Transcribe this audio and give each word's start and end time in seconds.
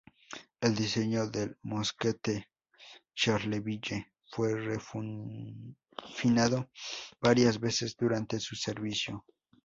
El 0.61 0.73
diseño 0.73 1.27
del 1.27 1.59
mosquete 1.61 2.49
Charleville 3.13 4.07
fue 4.31 4.59
refinado 4.59 6.71
varias 7.21 7.59
veces 7.59 7.95
durante 7.95 8.39
su 8.39 8.55
servicio. 8.55 9.23